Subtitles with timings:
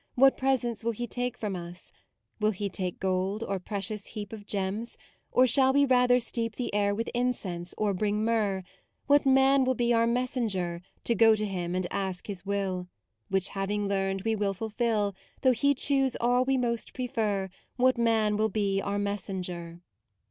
[0.15, 1.91] What presents will He take from us?
[2.39, 3.43] Will He take Gold?
[3.43, 4.97] or precious heap Of gems?
[5.31, 7.75] or shall we rather steep The air with incense?
[7.77, 8.63] or bring myrrh?
[9.05, 12.87] What man will be our messenger To go to Him and ask His Will?
[13.29, 18.37] Which having learned, we will fulfil, Though He choose all we most prefer: What man
[18.37, 19.81] will be our messenger